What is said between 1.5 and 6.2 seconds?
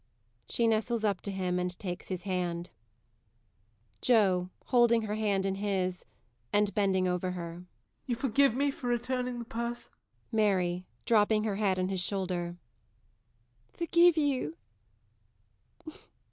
and takes his hand. JOE. [Holding her hand in his,